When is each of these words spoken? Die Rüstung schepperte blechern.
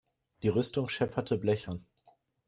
Die 0.41 0.47
Rüstung 0.47 0.89
schepperte 0.89 1.37
blechern. 1.37 1.85